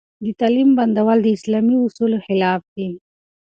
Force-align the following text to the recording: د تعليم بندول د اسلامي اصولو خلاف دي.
د 0.23 0.25
تعليم 0.39 0.69
بندول 0.77 1.17
د 1.23 1.27
اسلامي 1.37 1.75
اصولو 1.85 2.17
خلاف 2.25 2.61
دي. 2.75 2.89